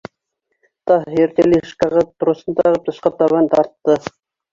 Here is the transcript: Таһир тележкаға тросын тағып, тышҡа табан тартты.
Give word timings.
Таһир 0.91 1.35
тележкаға 1.39 2.01
тросын 2.23 2.57
тағып, 2.61 2.81
тышҡа 2.87 3.13
табан 3.21 3.51
тартты. 3.53 3.99